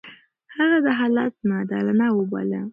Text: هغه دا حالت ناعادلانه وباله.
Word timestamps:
هغه 0.55 0.77
دا 0.85 0.91
حالت 0.99 1.33
ناعادلانه 1.47 2.05
وباله. 2.17 2.61